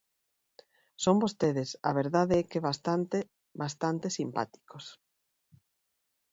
Son 1.03 1.15
vostedes, 1.23 1.69
a 1.89 1.91
verdade 1.99 2.35
é 2.41 2.43
que 2.51 2.65
bastante, 2.67 3.17
bastante 3.61 4.07
simpáticos. 4.17 4.85